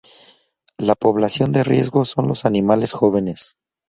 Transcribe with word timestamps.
La 0.79 0.95
población 0.95 1.51
de 1.51 1.63
riesgo 1.63 2.05
son 2.05 2.27
los 2.27 2.45
animales 2.45 2.91
jóvenes. 2.91 3.57